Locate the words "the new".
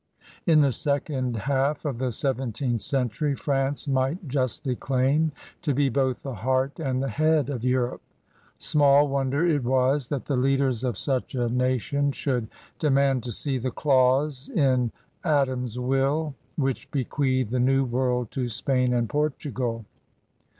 17.51-17.85